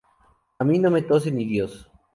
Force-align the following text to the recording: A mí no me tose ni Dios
A 0.57 0.63
mí 0.63 0.79
no 0.79 0.89
me 0.89 1.03
tose 1.03 1.31
ni 1.31 1.45
Dios 1.45 1.87